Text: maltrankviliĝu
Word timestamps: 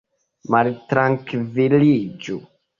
maltrankviliĝu 0.55 2.43